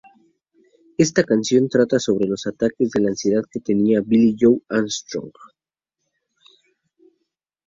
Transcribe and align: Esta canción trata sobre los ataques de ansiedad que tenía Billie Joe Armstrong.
Esta 0.97 1.23
canción 1.23 1.69
trata 1.69 1.99
sobre 1.99 2.25
los 2.25 2.47
ataques 2.47 2.89
de 2.89 3.07
ansiedad 3.07 3.43
que 3.51 3.59
tenía 3.59 4.01
Billie 4.01 4.35
Joe 4.35 4.59
Armstrong. 4.67 5.29